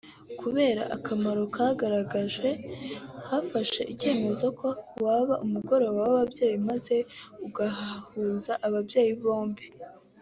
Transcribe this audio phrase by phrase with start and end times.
[0.41, 2.49] Kubera akamaro kagaragaje
[3.27, 4.67] hafashwe icyemezo ko
[5.05, 6.95] waba ‘Umugoroba w’Ababyeyi’ maze
[7.45, 9.65] ugahuza ababyeyi bombi